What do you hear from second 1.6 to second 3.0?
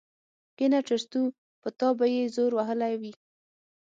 په تا به يې زور وهلی